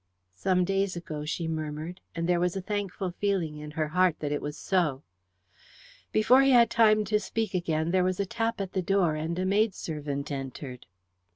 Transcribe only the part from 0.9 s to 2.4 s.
ago," she murmured, and there